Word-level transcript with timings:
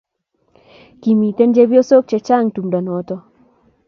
Kimitei 1.01 1.51
chepyosok 1.55 2.03
chechang 2.09 2.47
tumdo 2.55 2.79
noto 2.87 3.15